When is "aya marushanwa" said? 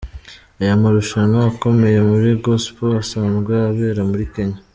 0.61-1.39